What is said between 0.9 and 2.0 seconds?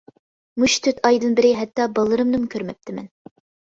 ئايدىن بېرى ھەتتا